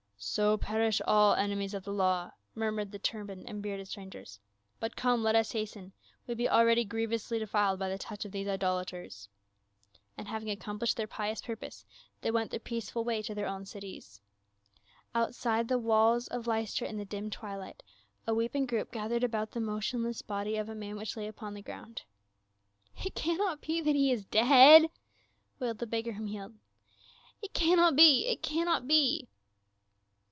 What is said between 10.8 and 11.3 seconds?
their 300 PA UL.